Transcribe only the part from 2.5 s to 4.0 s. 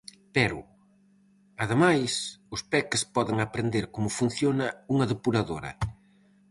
os peques poden aprenden